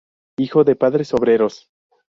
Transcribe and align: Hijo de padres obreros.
Hijo 0.39 0.63
de 0.63 0.75
padres 0.75 1.13
obreros. 1.13 1.69